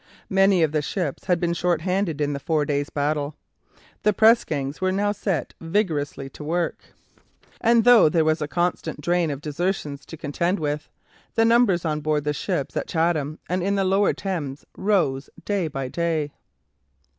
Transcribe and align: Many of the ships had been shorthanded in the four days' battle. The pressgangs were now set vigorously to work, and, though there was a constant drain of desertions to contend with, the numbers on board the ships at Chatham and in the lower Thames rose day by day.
Many 0.31 0.63
of 0.63 0.71
the 0.71 0.81
ships 0.81 1.25
had 1.25 1.39
been 1.39 1.53
shorthanded 1.53 2.19
in 2.21 2.33
the 2.33 2.39
four 2.39 2.65
days' 2.65 2.89
battle. 2.89 3.35
The 4.01 4.13
pressgangs 4.13 4.81
were 4.81 4.91
now 4.91 5.11
set 5.11 5.53
vigorously 5.61 6.27
to 6.31 6.43
work, 6.43 6.85
and, 7.61 7.83
though 7.83 8.09
there 8.09 8.25
was 8.25 8.41
a 8.41 8.47
constant 8.47 8.99
drain 8.99 9.29
of 9.29 9.41
desertions 9.41 10.03
to 10.07 10.17
contend 10.17 10.57
with, 10.59 10.89
the 11.35 11.45
numbers 11.45 11.85
on 11.85 12.01
board 12.01 12.23
the 12.23 12.33
ships 12.33 12.75
at 12.75 12.87
Chatham 12.87 13.37
and 13.47 13.61
in 13.61 13.75
the 13.75 13.83
lower 13.85 14.11
Thames 14.11 14.65
rose 14.75 15.29
day 15.45 15.67
by 15.67 15.87
day. 15.87 16.31